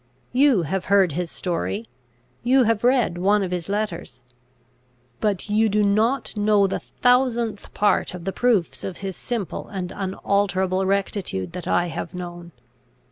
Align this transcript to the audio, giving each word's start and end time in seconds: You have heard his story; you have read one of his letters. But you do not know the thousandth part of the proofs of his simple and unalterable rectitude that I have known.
You 0.33 0.63
have 0.63 0.85
heard 0.85 1.11
his 1.11 1.29
story; 1.29 1.87
you 2.41 2.63
have 2.63 2.83
read 2.83 3.19
one 3.19 3.43
of 3.43 3.51
his 3.51 3.69
letters. 3.69 4.19
But 5.19 5.47
you 5.47 5.69
do 5.69 5.83
not 5.83 6.35
know 6.35 6.65
the 6.65 6.79
thousandth 6.79 7.71
part 7.75 8.15
of 8.15 8.25
the 8.25 8.33
proofs 8.33 8.83
of 8.83 8.97
his 9.05 9.15
simple 9.15 9.67
and 9.67 9.91
unalterable 9.95 10.87
rectitude 10.87 11.51
that 11.51 11.67
I 11.67 11.85
have 11.85 12.15
known. 12.15 12.51